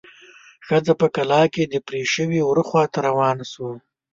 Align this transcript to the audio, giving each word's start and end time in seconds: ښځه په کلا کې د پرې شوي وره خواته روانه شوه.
ښځه 0.65 0.93
په 1.01 1.07
کلا 1.15 1.41
کې 1.53 1.63
د 1.65 1.75
پرې 1.87 2.01
شوي 2.13 2.39
وره 2.43 2.63
خواته 2.69 2.99
روانه 3.07 3.45
شوه. 3.51 3.71